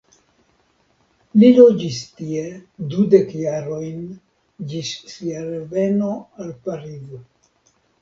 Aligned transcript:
Li 1.43 1.51
loĝis 1.57 1.99
tie 2.21 2.47
dudek 2.95 3.31
jarojn 3.43 4.03
ĝis 4.75 4.97
sia 5.15 5.47
reveno 5.55 6.13
al 6.25 6.55
Parizo. 6.69 7.27